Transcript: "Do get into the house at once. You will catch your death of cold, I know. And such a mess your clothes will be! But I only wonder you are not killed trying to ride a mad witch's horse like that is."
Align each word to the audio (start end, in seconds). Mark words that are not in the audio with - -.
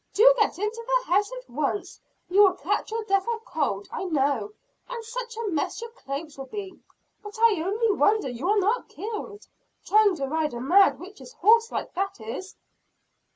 "Do 0.15 0.33
get 0.39 0.57
into 0.57 0.83
the 0.87 1.11
house 1.11 1.31
at 1.31 1.47
once. 1.47 1.99
You 2.27 2.41
will 2.41 2.53
catch 2.55 2.89
your 2.89 3.03
death 3.03 3.27
of 3.35 3.45
cold, 3.45 3.87
I 3.91 4.05
know. 4.05 4.51
And 4.89 5.05
such 5.05 5.37
a 5.37 5.51
mess 5.51 5.79
your 5.79 5.91
clothes 5.91 6.39
will 6.39 6.47
be! 6.47 6.75
But 7.21 7.37
I 7.39 7.61
only 7.63 7.91
wonder 7.91 8.27
you 8.27 8.49
are 8.49 8.57
not 8.57 8.89
killed 8.89 9.45
trying 9.85 10.15
to 10.15 10.25
ride 10.25 10.55
a 10.55 10.59
mad 10.59 10.99
witch's 10.99 11.33
horse 11.33 11.71
like 11.71 11.93
that 11.93 12.19
is." 12.19 12.55